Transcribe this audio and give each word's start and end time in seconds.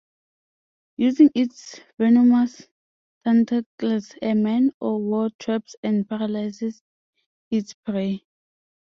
Using 0.97 1.29
its 1.35 1.79
venomous 1.99 2.67
tentacles, 3.23 4.15
a 4.23 4.33
man 4.33 4.71
o' 4.81 4.97
war 4.97 5.29
traps 5.37 5.75
and 5.83 6.09
paralyzes 6.09 6.81
its 7.51 7.75
prey. 7.85 8.25